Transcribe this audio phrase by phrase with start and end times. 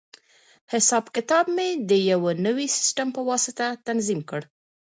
[0.73, 4.41] حساب کتاب مې د یوې نوې سیسټم په واسطه تنظیم کړ.